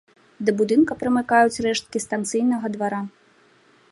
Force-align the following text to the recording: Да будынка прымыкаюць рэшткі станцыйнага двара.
Да 0.45 0.51
будынка 0.61 0.97
прымыкаюць 1.01 1.61
рэшткі 1.67 2.03
станцыйнага 2.05 2.67
двара. 2.79 3.01